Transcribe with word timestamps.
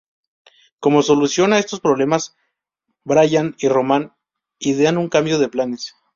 Como 0.79 1.03
solución 1.03 1.53
a 1.53 1.59
estos 1.59 1.79
problemas, 1.79 2.35
Brian 3.03 3.53
y 3.59 3.67
Roman 3.67 4.13
idean 4.57 4.97
un 4.97 5.09
cambio 5.09 5.37
de 5.37 5.47
planes. 5.47 5.93